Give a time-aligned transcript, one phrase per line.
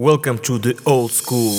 [0.00, 1.58] Welcome to the old school.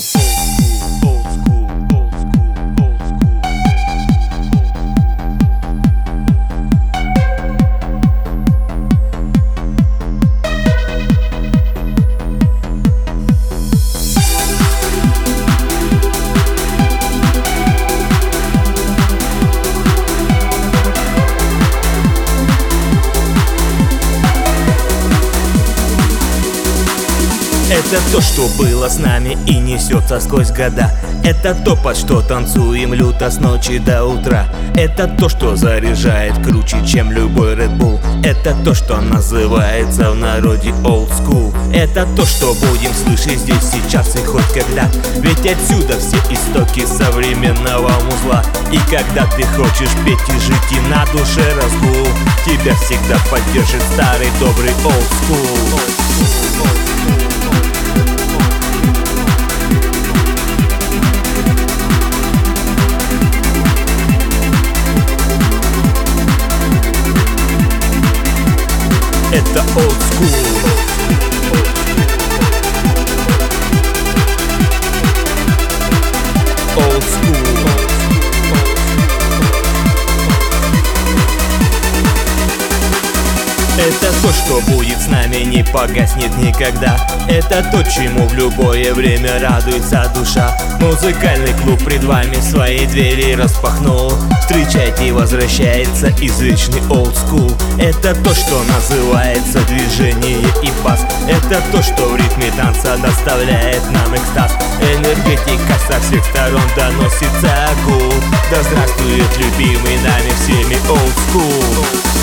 [27.72, 30.92] Это то, что было с нами и несется сквозь года.
[31.24, 34.46] Это то, под что танцуем люто с ночи до утра.
[34.76, 37.98] Это то, что заряжает круче, чем любой Red Bull.
[38.26, 41.56] Это то, что называется в народе old school.
[41.74, 44.90] Это то, что будем слышать здесь, сейчас и хоть когда.
[45.22, 48.44] Ведь отсюда все истоки современного музла.
[48.74, 52.08] И когда ты хочешь петь и жить и на душе разгул
[52.46, 56.81] Тебя всегда поддержит старый добрый old school
[69.70, 70.51] old school.
[84.52, 86.98] Что будет с нами, не погаснет никогда.
[87.30, 90.58] Это то, чему в любое время радуется душа.
[90.82, 94.12] Музыкальный клуб пред вами свои двери распахнул.
[94.42, 97.54] Встречайте, возвращается извечный school.
[97.80, 101.06] Это то, что называется движение и бас.
[101.30, 104.52] Это то, что в ритме танца доставляет нам экстаз.
[104.82, 108.14] Энергетика со всех сторон доносится гул.
[108.52, 112.21] Да здравствует любимый нами всеми old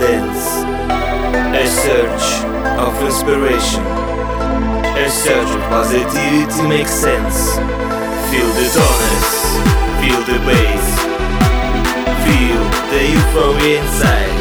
[0.00, 0.62] dance.
[1.54, 2.26] A search
[2.78, 3.82] of inspiration.
[4.94, 7.58] A search of positivity makes sense.
[8.30, 9.30] Feel the tonus,
[9.98, 10.86] feel the bass,
[12.24, 14.38] feel the euphoria inside.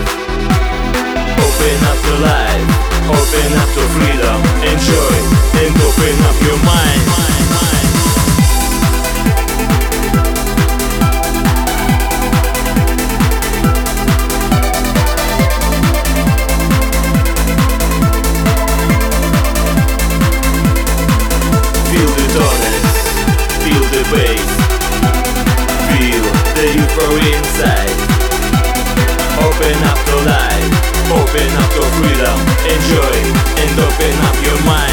[1.41, 2.69] Open up to life,
[3.09, 5.15] open up to freedom, enjoy
[5.61, 7.06] and open up your mind.
[29.39, 33.17] Open up the life, open up your freedom, enjoy
[33.57, 34.86] and open up your mind.